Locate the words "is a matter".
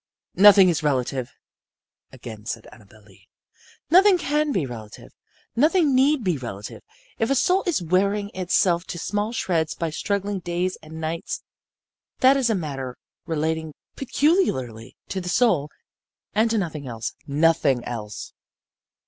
12.35-12.97